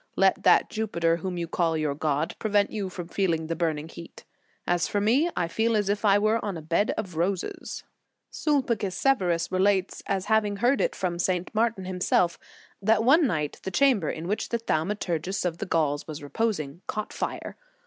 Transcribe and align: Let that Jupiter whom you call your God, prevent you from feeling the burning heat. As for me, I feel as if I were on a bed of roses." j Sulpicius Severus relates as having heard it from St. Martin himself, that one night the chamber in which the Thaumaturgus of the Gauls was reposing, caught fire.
Let 0.15 0.41
that 0.41 0.67
Jupiter 0.71 1.17
whom 1.17 1.37
you 1.37 1.47
call 1.47 1.77
your 1.77 1.93
God, 1.93 2.35
prevent 2.39 2.71
you 2.71 2.89
from 2.89 3.07
feeling 3.07 3.45
the 3.45 3.55
burning 3.55 3.87
heat. 3.87 4.23
As 4.65 4.87
for 4.87 4.99
me, 4.99 5.29
I 5.35 5.47
feel 5.47 5.75
as 5.77 5.89
if 5.89 6.03
I 6.03 6.17
were 6.17 6.43
on 6.43 6.57
a 6.57 6.61
bed 6.63 6.89
of 6.97 7.17
roses." 7.17 7.83
j 7.83 7.83
Sulpicius 8.31 8.95
Severus 8.97 9.51
relates 9.51 10.01
as 10.07 10.25
having 10.25 10.55
heard 10.55 10.81
it 10.81 10.95
from 10.95 11.19
St. 11.19 11.53
Martin 11.53 11.85
himself, 11.85 12.39
that 12.81 13.03
one 13.03 13.27
night 13.27 13.59
the 13.61 13.69
chamber 13.69 14.09
in 14.09 14.27
which 14.27 14.49
the 14.49 14.57
Thaumaturgus 14.57 15.45
of 15.45 15.59
the 15.59 15.67
Gauls 15.67 16.07
was 16.07 16.23
reposing, 16.23 16.81
caught 16.87 17.13
fire. 17.13 17.55